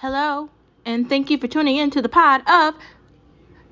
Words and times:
Hello, 0.00 0.48
and 0.86 1.10
thank 1.10 1.28
you 1.28 1.36
for 1.36 1.46
tuning 1.46 1.76
in 1.76 1.90
to 1.90 2.00
the 2.00 2.08
pod 2.08 2.40
of 2.48 2.74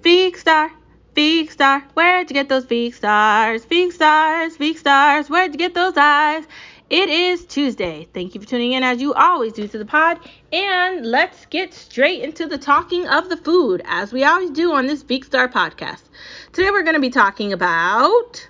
Veek 0.02 0.36
Star. 0.36 0.70
Veek 1.16 1.50
Star, 1.50 1.82
where'd 1.94 2.28
you 2.28 2.34
get 2.34 2.50
those 2.50 2.66
Veek 2.66 2.92
Stars? 2.92 3.64
Veek 3.64 3.92
Stars, 3.92 4.58
Veek 4.58 4.76
Stars, 4.76 5.30
where'd 5.30 5.54
you 5.54 5.56
get 5.58 5.72
those 5.72 5.96
eyes? 5.96 6.44
It 6.90 7.08
is 7.08 7.46
Tuesday. 7.46 8.06
Thank 8.12 8.34
you 8.34 8.42
for 8.42 8.46
tuning 8.46 8.72
in 8.72 8.82
as 8.82 9.00
you 9.00 9.14
always 9.14 9.54
do 9.54 9.66
to 9.68 9.78
the 9.78 9.86
pod. 9.86 10.18
And 10.52 11.06
let's 11.06 11.46
get 11.46 11.72
straight 11.72 12.22
into 12.22 12.44
the 12.44 12.58
talking 12.58 13.08
of 13.08 13.30
the 13.30 13.38
food 13.38 13.80
as 13.86 14.12
we 14.12 14.22
always 14.22 14.50
do 14.50 14.74
on 14.74 14.86
this 14.86 15.02
Veek 15.02 15.24
Star 15.24 15.48
podcast. 15.48 16.02
Today 16.52 16.70
we're 16.70 16.82
going 16.82 16.92
to 16.92 17.00
be 17.00 17.08
talking 17.08 17.54
about 17.54 18.46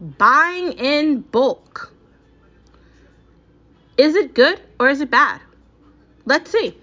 buying 0.00 0.72
in 0.72 1.20
bulk. 1.20 1.94
Is 3.96 4.16
it 4.16 4.34
good 4.34 4.60
or 4.80 4.88
is 4.88 5.00
it 5.00 5.12
bad? 5.12 5.40
Let's 6.26 6.50
see. 6.50 6.76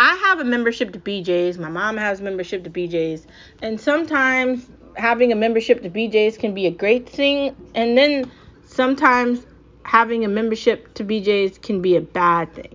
I 0.00 0.14
have 0.14 0.40
a 0.40 0.44
membership 0.44 0.94
to 0.94 0.98
BJ's. 0.98 1.58
My 1.58 1.68
mom 1.68 1.98
has 1.98 2.20
a 2.20 2.22
membership 2.22 2.64
to 2.64 2.70
BJ's. 2.70 3.26
And 3.60 3.78
sometimes 3.78 4.66
having 4.96 5.30
a 5.30 5.36
membership 5.36 5.82
to 5.82 5.90
BJ's 5.90 6.38
can 6.38 6.54
be 6.54 6.66
a 6.66 6.70
great 6.70 7.06
thing. 7.06 7.54
And 7.74 7.98
then 7.98 8.32
sometimes 8.64 9.44
having 9.82 10.24
a 10.24 10.28
membership 10.28 10.94
to 10.94 11.04
BJ's 11.04 11.58
can 11.58 11.82
be 11.82 11.96
a 11.96 12.00
bad 12.00 12.50
thing. 12.54 12.74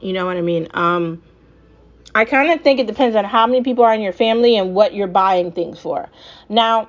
You 0.00 0.12
know 0.12 0.26
what 0.26 0.36
I 0.36 0.40
mean? 0.40 0.66
Um, 0.74 1.22
I 2.16 2.24
kind 2.24 2.50
of 2.50 2.62
think 2.62 2.80
it 2.80 2.88
depends 2.88 3.14
on 3.14 3.24
how 3.24 3.46
many 3.46 3.62
people 3.62 3.84
are 3.84 3.94
in 3.94 4.00
your 4.00 4.12
family 4.12 4.56
and 4.56 4.74
what 4.74 4.92
you're 4.92 5.06
buying 5.06 5.52
things 5.52 5.78
for. 5.78 6.08
Now, 6.48 6.88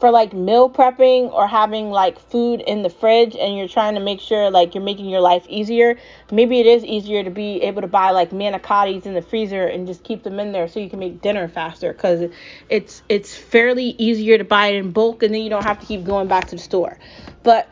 for 0.00 0.10
like 0.10 0.32
meal 0.32 0.68
prepping 0.68 1.32
or 1.32 1.46
having 1.46 1.90
like 1.90 2.18
food 2.18 2.60
in 2.60 2.82
the 2.82 2.90
fridge 2.90 3.36
and 3.36 3.56
you're 3.56 3.68
trying 3.68 3.94
to 3.94 4.00
make 4.00 4.20
sure 4.20 4.50
like 4.50 4.74
you're 4.74 4.84
making 4.84 5.06
your 5.06 5.20
life 5.20 5.46
easier, 5.48 5.96
maybe 6.30 6.60
it 6.60 6.66
is 6.66 6.84
easier 6.84 7.22
to 7.22 7.30
be 7.30 7.62
able 7.62 7.82
to 7.82 7.88
buy 7.88 8.10
like 8.10 8.30
manicottis 8.30 9.06
in 9.06 9.14
the 9.14 9.22
freezer 9.22 9.66
and 9.66 9.86
just 9.86 10.02
keep 10.04 10.22
them 10.22 10.40
in 10.40 10.52
there 10.52 10.68
so 10.68 10.80
you 10.80 10.90
can 10.90 10.98
make 10.98 11.20
dinner 11.22 11.48
faster 11.48 11.92
cuz 11.94 12.30
it's 12.68 13.02
it's 13.08 13.36
fairly 13.36 13.94
easier 13.98 14.38
to 14.38 14.44
buy 14.44 14.68
it 14.68 14.76
in 14.76 14.90
bulk 14.90 15.22
and 15.22 15.34
then 15.34 15.42
you 15.42 15.50
don't 15.50 15.64
have 15.64 15.80
to 15.80 15.86
keep 15.86 16.04
going 16.04 16.28
back 16.28 16.48
to 16.48 16.56
the 16.56 16.62
store. 16.62 16.98
But 17.42 17.68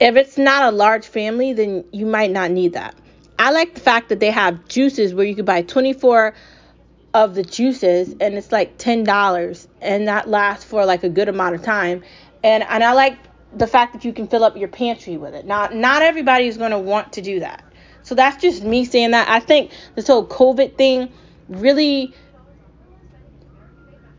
if 0.00 0.16
it's 0.16 0.36
not 0.36 0.72
a 0.72 0.76
large 0.76 1.06
family, 1.06 1.52
then 1.52 1.84
you 1.92 2.06
might 2.06 2.30
not 2.30 2.50
need 2.50 2.74
that. 2.74 2.94
I 3.38 3.50
like 3.50 3.74
the 3.74 3.80
fact 3.80 4.08
that 4.08 4.20
they 4.20 4.30
have 4.30 4.66
juices 4.68 5.14
where 5.14 5.26
you 5.26 5.34
could 5.34 5.44
buy 5.44 5.62
24 5.62 6.34
of 7.16 7.34
the 7.34 7.42
juices 7.42 8.14
and 8.20 8.34
it's 8.34 8.52
like 8.52 8.76
$10 8.76 9.66
and 9.80 10.06
that 10.06 10.28
lasts 10.28 10.66
for 10.66 10.84
like 10.84 11.02
a 11.02 11.08
good 11.08 11.30
amount 11.30 11.54
of 11.54 11.62
time. 11.62 12.04
And 12.44 12.62
and 12.62 12.84
I 12.84 12.92
like 12.92 13.18
the 13.56 13.66
fact 13.66 13.94
that 13.94 14.04
you 14.04 14.12
can 14.12 14.28
fill 14.28 14.44
up 14.44 14.54
your 14.54 14.68
pantry 14.68 15.16
with 15.16 15.34
it. 15.34 15.46
Not 15.46 15.74
not 15.74 16.02
everybody 16.02 16.46
is 16.46 16.58
going 16.58 16.72
to 16.72 16.78
want 16.78 17.14
to 17.14 17.22
do 17.22 17.40
that. 17.40 17.64
So 18.02 18.14
that's 18.14 18.40
just 18.40 18.62
me 18.62 18.84
saying 18.84 19.12
that. 19.12 19.30
I 19.30 19.40
think 19.40 19.70
this 19.94 20.06
whole 20.06 20.26
COVID 20.26 20.76
thing 20.76 21.10
really 21.48 22.12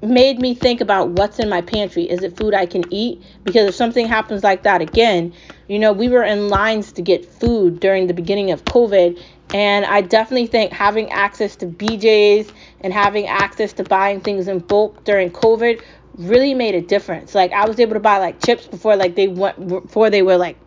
made 0.01 0.39
me 0.39 0.55
think 0.55 0.81
about 0.81 1.09
what's 1.09 1.37
in 1.37 1.49
my 1.49 1.61
pantry. 1.61 2.09
Is 2.09 2.23
it 2.23 2.35
food 2.35 2.55
I 2.55 2.65
can 2.65 2.83
eat? 2.91 3.21
Because 3.43 3.69
if 3.69 3.75
something 3.75 4.07
happens 4.07 4.43
like 4.43 4.63
that 4.63 4.81
again, 4.81 5.33
you 5.67 5.79
know, 5.79 5.91
we 5.91 6.09
were 6.09 6.23
in 6.23 6.49
lines 6.49 6.91
to 6.93 7.01
get 7.01 7.25
food 7.25 7.79
during 7.79 8.07
the 8.07 8.13
beginning 8.13 8.51
of 8.51 8.63
COVID 8.65 9.21
and 9.53 9.85
I 9.85 10.01
definitely 10.01 10.47
think 10.47 10.73
having 10.73 11.11
access 11.11 11.55
to 11.57 11.67
BJ's 11.67 12.51
and 12.81 12.93
having 12.93 13.27
access 13.27 13.73
to 13.73 13.83
buying 13.83 14.19
things 14.21 14.47
in 14.47 14.59
bulk 14.59 15.03
during 15.03 15.29
COVID 15.31 15.81
really 16.17 16.53
made 16.53 16.75
a 16.75 16.81
difference. 16.81 17.33
Like 17.33 17.51
I 17.51 17.67
was 17.67 17.79
able 17.79 17.93
to 17.93 17.99
buy 17.99 18.17
like 18.17 18.43
chips 18.43 18.67
before 18.67 18.95
like 18.95 19.15
they 19.15 19.27
went 19.27 19.67
before 19.67 20.09
they 20.09 20.21
were 20.21 20.37
like 20.37 20.57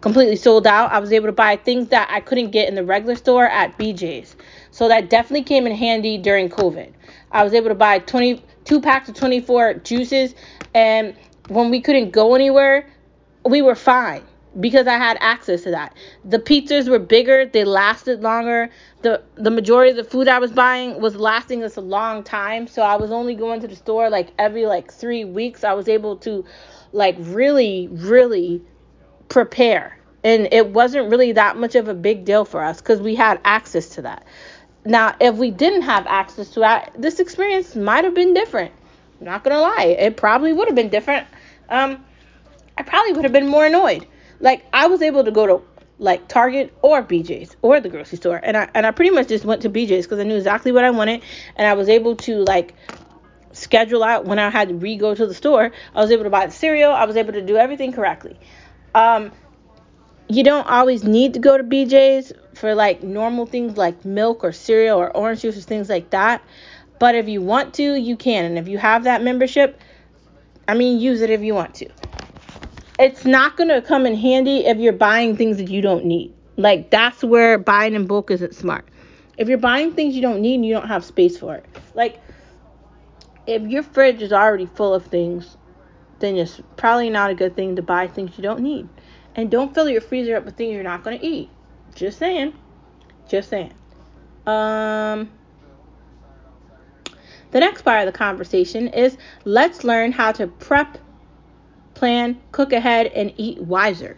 completely 0.00 0.36
sold 0.36 0.66
out. 0.66 0.90
I 0.90 0.98
was 0.98 1.12
able 1.12 1.26
to 1.26 1.32
buy 1.32 1.56
things 1.56 1.88
that 1.88 2.08
I 2.10 2.20
couldn't 2.20 2.50
get 2.50 2.68
in 2.68 2.74
the 2.74 2.84
regular 2.84 3.16
store 3.16 3.46
at 3.46 3.78
BJ's. 3.78 4.34
So 4.70 4.88
that 4.88 5.10
definitely 5.10 5.44
came 5.44 5.66
in 5.66 5.74
handy 5.74 6.18
during 6.18 6.48
COVID. 6.48 6.92
I 7.30 7.44
was 7.44 7.54
able 7.54 7.68
to 7.68 7.74
buy 7.74 7.98
22 8.00 8.80
packs 8.80 9.08
of 9.08 9.14
24 9.14 9.74
juices 9.74 10.34
and 10.74 11.14
when 11.48 11.70
we 11.70 11.80
couldn't 11.80 12.10
go 12.10 12.34
anywhere, 12.34 12.88
we 13.44 13.62
were 13.62 13.74
fine 13.74 14.22
because 14.58 14.86
I 14.86 14.96
had 14.96 15.16
access 15.20 15.62
to 15.62 15.70
that. 15.70 15.96
The 16.24 16.38
pizzas 16.38 16.88
were 16.88 16.98
bigger, 16.98 17.46
they 17.46 17.64
lasted 17.64 18.20
longer. 18.22 18.70
The 19.02 19.22
the 19.36 19.50
majority 19.50 19.90
of 19.90 19.96
the 19.96 20.04
food 20.04 20.28
I 20.28 20.38
was 20.38 20.50
buying 20.50 21.00
was 21.00 21.14
lasting 21.16 21.62
us 21.62 21.76
a 21.76 21.80
long 21.80 22.22
time, 22.24 22.66
so 22.66 22.82
I 22.82 22.96
was 22.96 23.10
only 23.12 23.34
going 23.34 23.60
to 23.60 23.68
the 23.68 23.76
store 23.76 24.10
like 24.10 24.32
every 24.38 24.66
like 24.66 24.92
3 24.92 25.24
weeks. 25.24 25.62
I 25.64 25.72
was 25.74 25.88
able 25.88 26.16
to 26.18 26.44
like 26.92 27.16
really 27.18 27.88
really 27.92 28.62
prepare. 29.28 29.96
And 30.22 30.48
it 30.52 30.68
wasn't 30.68 31.10
really 31.10 31.32
that 31.32 31.56
much 31.56 31.76
of 31.76 31.88
a 31.88 31.94
big 31.94 32.24
deal 32.24 32.44
for 32.44 32.62
us 32.62 32.80
cuz 32.80 33.00
we 33.00 33.14
had 33.14 33.40
access 33.44 33.88
to 33.90 34.02
that. 34.02 34.24
Now, 34.84 35.14
if 35.20 35.36
we 35.36 35.50
didn't 35.50 35.82
have 35.82 36.06
access 36.06 36.50
to 36.50 36.60
that, 36.60 36.92
this 36.98 37.20
experience 37.20 37.76
might 37.76 38.04
have 38.04 38.14
been 38.14 38.34
different. 38.34 38.72
I'm 39.20 39.26
not 39.26 39.44
going 39.44 39.54
to 39.54 39.60
lie. 39.60 39.96
It 39.98 40.16
probably 40.16 40.52
would 40.52 40.68
have 40.68 40.74
been 40.74 40.88
different. 40.88 41.26
Um 41.68 42.04
I 42.80 42.82
probably 42.82 43.12
would 43.12 43.24
have 43.24 43.32
been 43.32 43.46
more 43.46 43.66
annoyed 43.66 44.06
like 44.40 44.64
I 44.72 44.86
was 44.86 45.02
able 45.02 45.22
to 45.24 45.30
go 45.30 45.46
to 45.46 45.62
like 45.98 46.28
Target 46.28 46.72
or 46.80 47.02
BJ's 47.02 47.54
or 47.60 47.78
the 47.78 47.90
grocery 47.90 48.16
store, 48.16 48.40
and 48.42 48.56
I 48.56 48.70
and 48.72 48.86
I 48.86 48.90
pretty 48.90 49.10
much 49.10 49.28
just 49.28 49.44
went 49.44 49.60
to 49.62 49.68
BJ's 49.68 50.06
because 50.06 50.18
I 50.18 50.22
knew 50.22 50.36
exactly 50.36 50.72
what 50.72 50.82
I 50.82 50.90
wanted, 50.90 51.20
and 51.56 51.68
I 51.68 51.74
was 51.74 51.90
able 51.90 52.16
to 52.16 52.38
like 52.38 52.72
schedule 53.52 54.02
out 54.02 54.24
when 54.24 54.38
I 54.38 54.48
had 54.48 54.70
to 54.70 54.74
re-go 54.74 55.14
to 55.14 55.26
the 55.26 55.34
store. 55.34 55.72
I 55.94 56.00
was 56.00 56.10
able 56.10 56.24
to 56.24 56.30
buy 56.30 56.46
the 56.46 56.52
cereal. 56.52 56.90
I 56.90 57.04
was 57.04 57.16
able 57.16 57.34
to 57.34 57.42
do 57.42 57.58
everything 57.58 57.92
correctly. 57.92 58.38
Um, 58.94 59.30
you 60.28 60.42
don't 60.42 60.66
always 60.66 61.04
need 61.04 61.34
to 61.34 61.38
go 61.38 61.58
to 61.58 61.62
BJ's 61.62 62.32
for 62.54 62.74
like 62.74 63.02
normal 63.02 63.44
things 63.44 63.76
like 63.76 64.06
milk 64.06 64.42
or 64.42 64.52
cereal 64.52 64.98
or 64.98 65.14
orange 65.14 65.42
juice 65.42 65.58
or 65.58 65.60
things 65.60 65.90
like 65.90 66.08
that. 66.10 66.42
But 66.98 67.14
if 67.14 67.28
you 67.28 67.42
want 67.42 67.74
to, 67.74 67.94
you 67.94 68.16
can. 68.16 68.46
And 68.46 68.58
if 68.58 68.68
you 68.68 68.78
have 68.78 69.04
that 69.04 69.22
membership, 69.22 69.78
I 70.66 70.72
mean, 70.72 70.98
use 70.98 71.20
it 71.20 71.28
if 71.28 71.42
you 71.42 71.54
want 71.54 71.74
to 71.74 71.90
it's 73.00 73.24
not 73.24 73.56
going 73.56 73.68
to 73.68 73.80
come 73.80 74.04
in 74.04 74.14
handy 74.14 74.66
if 74.66 74.76
you're 74.76 74.92
buying 74.92 75.34
things 75.34 75.56
that 75.56 75.70
you 75.70 75.80
don't 75.80 76.04
need. 76.04 76.34
Like 76.56 76.90
that's 76.90 77.24
where 77.24 77.56
buying 77.56 77.94
in 77.94 78.06
bulk 78.06 78.30
isn't 78.30 78.54
smart. 78.54 78.86
If 79.38 79.48
you're 79.48 79.58
buying 79.58 79.92
things 79.92 80.14
you 80.14 80.20
don't 80.20 80.42
need 80.42 80.56
and 80.56 80.66
you 80.66 80.74
don't 80.74 80.86
have 80.86 81.02
space 81.04 81.38
for 81.38 81.54
it. 81.54 81.64
Like 81.94 82.20
if 83.46 83.62
your 83.62 83.82
fridge 83.82 84.20
is 84.20 84.32
already 84.32 84.66
full 84.66 84.92
of 84.92 85.06
things, 85.06 85.56
then 86.18 86.36
it's 86.36 86.60
probably 86.76 87.08
not 87.08 87.30
a 87.30 87.34
good 87.34 87.56
thing 87.56 87.76
to 87.76 87.82
buy 87.82 88.06
things 88.06 88.36
you 88.36 88.42
don't 88.42 88.60
need. 88.60 88.86
And 89.34 89.50
don't 89.50 89.74
fill 89.74 89.88
your 89.88 90.02
freezer 90.02 90.36
up 90.36 90.44
with 90.44 90.56
things 90.56 90.74
you're 90.74 90.82
not 90.82 91.02
going 91.02 91.18
to 91.18 91.26
eat. 91.26 91.48
Just 91.94 92.18
saying. 92.18 92.52
Just 93.28 93.48
saying. 93.48 93.72
Um 94.46 95.30
the 97.52 97.58
next 97.58 97.82
part 97.82 98.06
of 98.06 98.12
the 98.12 98.16
conversation 98.16 98.88
is 98.88 99.16
let's 99.44 99.82
learn 99.84 100.12
how 100.12 100.32
to 100.32 100.46
prep 100.46 100.98
plan, 102.00 102.40
cook 102.50 102.72
ahead, 102.72 103.08
and 103.08 103.30
eat 103.36 103.60
wiser. 103.60 104.16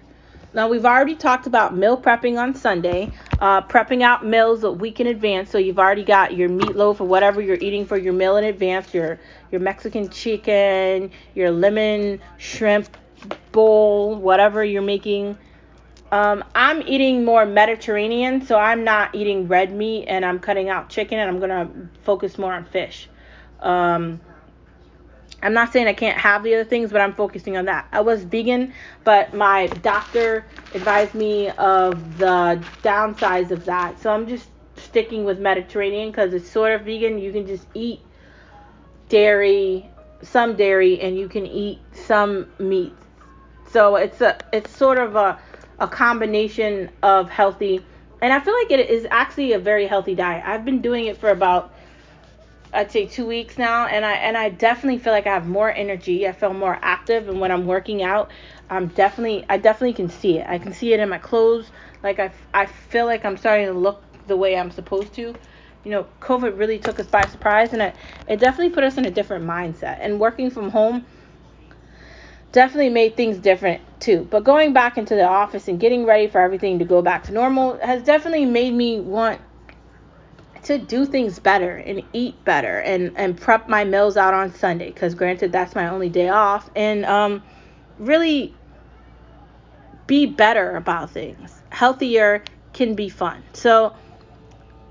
Now, 0.54 0.69
we've 0.69 0.87
already 0.87 1.16
talked 1.16 1.48
about 1.48 1.76
meal 1.76 2.00
prepping 2.00 2.38
on 2.38 2.54
Sunday, 2.54 3.12
uh, 3.41 3.62
prepping 3.62 4.03
out 4.03 4.25
meals 4.25 4.62
a 4.62 4.70
week 4.70 5.00
in 5.00 5.09
advance. 5.09 5.50
So 5.50 5.59
you've 5.59 5.81
already 5.81 6.04
got 6.04 6.37
your 6.37 6.48
meatloaf 6.48 7.00
or 7.00 7.09
whatever 7.09 7.41
you're 7.41 7.59
eating 7.60 7.84
for 7.84 7.97
your 7.97 8.12
meal 8.12 8.37
in 8.37 8.44
advance, 8.44 8.94
your 8.94 9.19
your 9.50 9.60
Mexican 9.60 10.09
chicken, 10.10 11.10
your 11.34 11.50
lemon 11.50 12.21
shrimp 12.37 12.88
bowl, 13.50 14.15
whatever 14.15 14.62
you're 14.62 14.81
making. 14.81 15.37
Um, 16.12 16.44
I'm 16.54 16.82
eating 16.82 17.25
more 17.25 17.44
Mediterranean, 17.47 18.47
so 18.47 18.59
I'm 18.59 18.84
not 18.84 19.12
eating 19.15 19.48
red 19.48 19.72
meat 19.72 20.06
and 20.06 20.25
I'm 20.25 20.38
cutting 20.38 20.69
out 20.69 20.88
chicken 20.88 21.19
and 21.19 21.28
I'm 21.28 21.41
gonna 21.41 21.69
focus 22.04 22.38
more 22.38 22.53
on 22.53 22.65
fish. 22.65 23.09
Um, 23.59 24.21
I'm 25.42 25.54
not 25.54 25.72
saying 25.72 25.88
I 25.88 25.92
can't 25.92 26.16
have 26.16 26.44
the 26.44 26.54
other 26.54 26.64
things, 26.64 26.92
but 26.92 27.00
I'm 27.00 27.14
focusing 27.14 27.56
on 27.56 27.64
that. 27.64 27.88
I 27.91 28.00
was 28.00 28.22
vegan, 28.22 28.72
but 29.03 29.34
my 29.34 29.66
doctor 29.66 30.47
advised 30.72 31.14
me 31.14 31.50
of 31.50 32.19
the 32.19 32.64
downsides 32.82 33.50
of 33.50 33.64
that. 33.64 34.00
So 34.00 34.12
I'm 34.12 34.28
just 34.28 34.48
sticking 34.77 35.24
with 35.24 35.41
Mediterranean 35.41 36.10
because 36.10 36.33
it's 36.33 36.48
sort 36.48 36.72
of 36.72 36.83
vegan. 36.83 37.18
You 37.18 37.33
can 37.33 37.47
just 37.47 37.66
eat 37.74 38.00
dairy, 39.09 39.91
some 40.22 40.54
dairy, 40.54 41.00
and 41.00 41.18
you 41.18 41.28
can 41.28 41.47
eat 41.47 41.80
some 41.92 42.48
meat. 42.59 42.95
So 43.71 43.97
it's 43.97 44.21
a 44.21 44.38
it's 44.53 44.71
sort 44.71 44.98
of 44.98 45.16
a 45.16 45.38
a 45.78 45.88
combination 45.88 46.91
of 47.03 47.28
healthy, 47.28 47.84
and 48.21 48.33
I 48.33 48.38
feel 48.38 48.54
like 48.54 48.71
it 48.71 48.88
is 48.88 49.06
actually 49.10 49.54
a 49.54 49.59
very 49.59 49.86
healthy 49.86 50.15
diet. 50.15 50.45
I've 50.47 50.65
been 50.65 50.80
doing 50.80 51.06
it 51.06 51.16
for 51.16 51.30
about 51.30 51.74
I'd 52.74 52.91
say 52.91 53.04
two 53.04 53.27
weeks 53.27 53.59
now, 53.59 53.86
and 53.86 54.04
I 54.04 54.13
and 54.13 54.36
I 54.36 54.48
definitely 54.48 54.98
feel 54.98 55.13
like 55.13 55.27
I 55.27 55.34
have 55.34 55.47
more 55.47 55.71
energy. 55.71 56.27
I 56.27 56.33
feel 56.33 56.54
more 56.54 56.78
active, 56.80 57.28
and 57.28 57.39
when 57.39 57.51
I'm 57.51 57.66
working 57.66 58.03
out, 58.03 58.30
I'm 58.71 58.86
definitely 58.89 59.45
I 59.48 59.59
definitely 59.59 59.92
can 59.92 60.09
see 60.09 60.39
it. 60.39 60.47
I 60.48 60.59
can 60.59 60.72
see 60.72 60.95
it 60.95 61.01
in 61.01 61.09
my 61.09 61.19
clothes. 61.19 61.71
Like 62.03 62.19
I, 62.19 62.33
I 62.54 62.66
feel 62.66 63.04
like 63.04 63.24
I'm 63.24 63.36
starting 63.36 63.66
to 63.66 63.72
look 63.72 64.03
the 64.27 64.36
way 64.36 64.57
I'm 64.57 64.71
supposed 64.71 65.13
to. 65.15 65.34
You 65.84 65.91
know, 65.91 66.07
COVID 66.21 66.57
really 66.57 66.78
took 66.78 66.98
us 66.98 67.07
by 67.07 67.27
surprise, 67.27 67.74
and 67.74 67.83
it 67.83 67.95
it 68.27 68.41
definitely 68.41 68.71
put 68.71 68.84
us 68.84 68.97
in 68.97 69.04
a 69.04 69.10
different 69.10 69.45
mindset. 69.45 69.98
And 70.01 70.19
working 70.19 70.51
from 70.51 70.71
home, 70.71 71.04
definitely 72.53 72.91
made 72.91 73.16
things 73.16 73.36
different 73.36 73.83
too. 74.01 74.27
But 74.30 74.45
going 74.45 74.72
back 74.72 74.97
into 74.97 75.15
the 75.15 75.27
office 75.27 75.69
and 75.69 75.78
getting 75.78 76.07
ready 76.07 76.27
for 76.27 76.41
everything 76.41 76.78
to 76.78 76.86
go 76.86 77.03
back 77.03 77.24
to 77.24 77.33
normal 77.33 77.78
has 77.78 78.03
definitely 78.03 78.47
made 78.47 78.72
me 78.72 78.98
want 78.98 79.42
to 80.64 80.78
do 80.78 81.04
things 81.04 81.38
better 81.38 81.76
and 81.76 82.03
eat 82.12 82.44
better 82.44 82.78
and 82.80 83.12
and 83.16 83.41
prep 83.41 83.68
my 83.68 83.84
meals 83.84 84.16
out 84.16 84.34
on 84.34 84.54
Sunday 84.54 84.88
because 84.88 85.14
granted 85.14 85.53
that's 85.53 85.74
my 85.74 85.88
only 85.88 86.09
day 86.09 86.28
off 86.28 86.70
and 86.76 87.04
um 87.04 87.42
really 87.98 88.54
be 90.06 90.26
better 90.26 90.76
about 90.76 91.10
things. 91.10 91.62
Healthier 91.70 92.44
can 92.72 92.94
be 92.94 93.09
fun. 93.09 93.42
So 93.53 93.94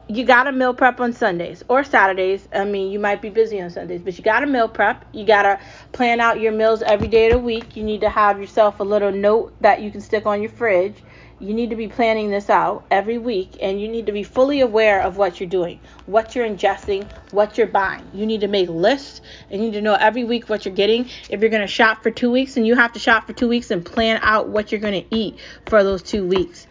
you 0.08 0.26
got 0.26 0.44
to 0.44 0.52
meal 0.52 0.74
prep 0.74 1.00
on 1.00 1.14
Sundays 1.14 1.64
or 1.70 1.84
Saturdays. 1.84 2.48
I 2.54 2.66
mean, 2.66 2.92
you 2.92 3.00
might 3.00 3.22
be 3.22 3.30
busy 3.30 3.62
on 3.62 3.70
Sundays, 3.70 4.02
but 4.02 4.18
you 4.18 4.24
got 4.24 4.42
to 4.42 4.46
meal 4.46 4.68
prep. 4.68 5.06
You 5.14 5.26
got 5.26 5.44
to 5.44 5.60
plan 5.94 6.20
out 6.20 6.40
your 6.40 6.52
meals 6.52 6.82
every 6.82 7.08
day 7.08 7.28
of 7.28 7.34
the 7.34 7.40
week. 7.40 7.78
You 7.78 7.84
need 7.84 8.02
to 8.02 8.10
have 8.10 8.40
yourself 8.40 8.80
a 8.80 8.84
little 8.84 9.12
note 9.12 9.54
that 9.62 9.82
you 9.82 9.92
can 9.92 10.02
stick 10.02 10.26
on 10.26 10.42
your 10.42 10.52
fridge. 10.52 10.96
You 11.42 11.56
need 11.56 11.72
to 11.72 11.76
be 11.76 11.88
planning 11.88 12.30
this 12.30 12.52
out 12.52 12.86
every 12.92 13.18
week 13.18 13.58
and 13.60 13.82
you 13.82 13.88
need 13.88 14.06
to 14.06 14.12
be 14.12 14.22
fully 14.22 14.62
aware 14.62 15.02
of 15.02 15.18
what 15.18 15.40
you're 15.40 15.50
doing, 15.50 15.80
what 16.06 16.36
you're 16.36 16.48
ingesting, 16.48 17.12
what 17.32 17.58
you're 17.58 17.66
buying. 17.66 18.08
You 18.14 18.28
need 18.28 18.42
to 18.42 18.48
make 18.48 18.70
lists 18.70 19.22
and 19.50 19.60
you 19.60 19.72
need 19.72 19.74
to 19.74 19.82
know 19.82 19.96
every 19.96 20.24
week 20.24 20.50
what 20.50 20.66
you're 20.66 20.76
getting. 20.76 21.10
If 21.32 21.42
you're 21.42 21.50
going 21.50 21.64
to 21.64 21.68
shop 21.68 22.04
for 22.04 22.12
2 22.12 22.30
weeks 22.30 22.58
and 22.58 22.68
you 22.68 22.76
have 22.76 22.94
to 22.94 23.00
shop 23.00 23.26
for 23.26 23.34
2 23.34 23.48
weeks 23.48 23.72
and 23.72 23.84
plan 23.84 24.20
out 24.22 24.50
what 24.50 24.72
you're 24.72 24.82
going 24.82 25.02
to 25.04 25.16
eat 25.16 25.40
for 25.66 25.84
those 25.84 26.04
2 26.04 26.28
weeks. 26.28 26.68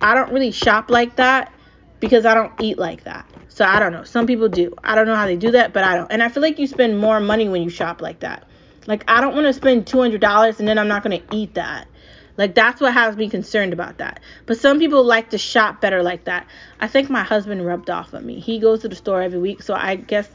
I 0.00 0.14
don't 0.14 0.32
really 0.32 0.52
shop 0.52 0.88
like 0.88 1.16
that 1.16 1.52
because 2.00 2.24
I 2.24 2.32
don't 2.32 2.52
eat 2.62 2.78
like 2.78 3.04
that. 3.04 3.28
So 3.50 3.66
I 3.66 3.78
don't 3.78 3.92
know. 3.92 4.04
Some 4.04 4.26
people 4.26 4.48
do. 4.48 4.74
I 4.82 4.94
don't 4.94 5.06
know 5.06 5.16
how 5.16 5.26
they 5.26 5.36
do 5.36 5.50
that, 5.50 5.74
but 5.74 5.84
I 5.84 5.96
don't. 5.96 6.10
And 6.10 6.22
I 6.22 6.30
feel 6.30 6.42
like 6.42 6.58
you 6.58 6.66
spend 6.66 6.98
more 6.98 7.20
money 7.20 7.50
when 7.50 7.62
you 7.62 7.68
shop 7.68 8.00
like 8.00 8.20
that. 8.20 8.48
Like 8.86 9.04
I 9.06 9.20
don't 9.20 9.34
want 9.34 9.46
to 9.48 9.52
spend 9.52 9.84
$200 9.84 10.58
and 10.58 10.66
then 10.66 10.78
I'm 10.78 10.88
not 10.88 11.02
going 11.02 11.20
to 11.20 11.36
eat 11.36 11.54
that. 11.54 11.88
Like 12.36 12.54
that's 12.54 12.80
what 12.80 12.92
has 12.92 13.16
me 13.16 13.28
concerned 13.28 13.72
about 13.72 13.98
that. 13.98 14.20
But 14.46 14.58
some 14.58 14.78
people 14.78 15.04
like 15.04 15.30
to 15.30 15.38
shop 15.38 15.80
better 15.80 16.02
like 16.02 16.24
that. 16.24 16.46
I 16.80 16.88
think 16.88 17.08
my 17.10 17.22
husband 17.22 17.64
rubbed 17.64 17.90
off 17.90 18.12
on 18.14 18.26
me. 18.26 18.40
He 18.40 18.58
goes 18.58 18.82
to 18.82 18.88
the 18.88 18.96
store 18.96 19.22
every 19.22 19.38
week, 19.38 19.62
so 19.62 19.74
I 19.74 19.96
guess 19.96 20.28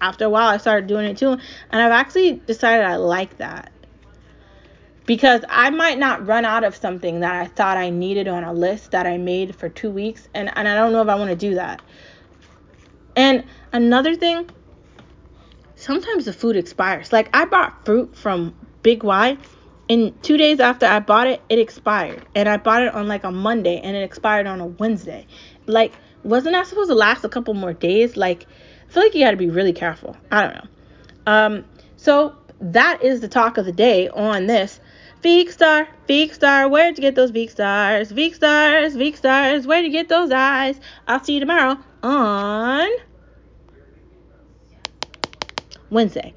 after 0.00 0.26
a 0.26 0.30
while 0.30 0.48
I 0.48 0.58
started 0.58 0.86
doing 0.86 1.06
it 1.06 1.16
too. 1.16 1.30
And 1.30 1.82
I've 1.82 1.92
actually 1.92 2.32
decided 2.32 2.84
I 2.84 2.96
like 2.96 3.38
that 3.38 3.72
because 5.06 5.42
I 5.48 5.70
might 5.70 5.98
not 5.98 6.26
run 6.26 6.44
out 6.44 6.64
of 6.64 6.76
something 6.76 7.20
that 7.20 7.34
I 7.34 7.46
thought 7.46 7.76
I 7.76 7.90
needed 7.90 8.28
on 8.28 8.44
a 8.44 8.52
list 8.52 8.92
that 8.92 9.06
I 9.06 9.18
made 9.18 9.54
for 9.56 9.68
two 9.68 9.90
weeks, 9.90 10.28
and, 10.34 10.50
and 10.56 10.66
I 10.68 10.74
don't 10.74 10.92
know 10.92 11.02
if 11.02 11.08
I 11.08 11.14
want 11.14 11.30
to 11.30 11.36
do 11.36 11.54
that. 11.54 11.82
And 13.16 13.44
another 13.72 14.14
thing, 14.14 14.48
sometimes 15.76 16.24
the 16.24 16.32
food 16.32 16.56
expires. 16.56 17.12
Like 17.12 17.28
I 17.34 17.44
bought 17.44 17.84
fruit 17.84 18.16
from 18.16 18.54
Big 18.82 19.02
Y, 19.02 19.36
and 19.88 20.22
two 20.22 20.36
days 20.36 20.60
after 20.60 20.86
I 20.86 21.00
bought 21.00 21.26
it, 21.26 21.42
it 21.48 21.58
expired, 21.58 22.26
and 22.34 22.48
I 22.48 22.56
bought 22.56 22.82
it 22.82 22.94
on 22.94 23.08
like 23.08 23.24
a 23.24 23.30
Monday, 23.30 23.80
and 23.82 23.96
it 23.96 24.02
expired 24.02 24.46
on 24.46 24.60
a 24.60 24.66
Wednesday. 24.66 25.26
Like, 25.66 25.92
wasn't 26.22 26.54
that 26.54 26.66
supposed 26.66 26.90
to 26.90 26.94
last 26.94 27.24
a 27.24 27.28
couple 27.28 27.54
more 27.54 27.72
days? 27.72 28.16
Like, 28.16 28.46
I 28.88 28.92
feel 28.92 29.02
like 29.02 29.14
you 29.14 29.24
got 29.24 29.32
to 29.32 29.36
be 29.36 29.50
really 29.50 29.72
careful. 29.72 30.16
I 30.30 30.42
don't 30.42 30.54
know. 30.54 30.70
Um, 31.26 31.64
so 31.96 32.36
that 32.60 33.02
is 33.02 33.20
the 33.20 33.28
talk 33.28 33.58
of 33.58 33.66
the 33.66 33.72
day 33.72 34.08
on 34.08 34.46
this 34.46 34.80
Veek 35.24 35.50
Star, 35.50 35.88
Veek 36.06 36.34
Star, 36.34 36.68
where'd 36.68 36.98
you 36.98 37.02
get 37.02 37.14
those 37.14 37.32
Veek 37.32 37.50
Stars? 37.50 38.12
Veek 38.12 38.34
Stars, 38.34 38.94
Veek 38.94 39.16
Stars, 39.16 39.66
where'd 39.66 39.84
you 39.84 39.90
get 39.90 40.10
those 40.10 40.30
eyes? 40.30 40.78
I'll 41.08 41.24
see 41.24 41.34
you 41.34 41.40
tomorrow 41.40 41.78
on 42.02 42.88
Wednesday. 45.88 46.34